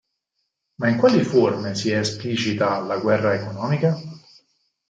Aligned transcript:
Ma 0.79 0.87
in 0.89 0.97
quali 0.97 1.23
forme 1.23 1.75
si 1.75 1.91
esplicita 1.91 2.79
la 2.79 2.97
guerra 2.97 3.35
economica? 3.35 3.95